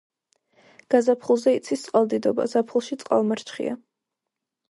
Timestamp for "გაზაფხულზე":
0.93-1.53